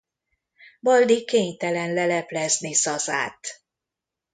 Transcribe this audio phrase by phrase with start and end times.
[0.81, 3.63] Baldi kénytelen leleplezni Zazát.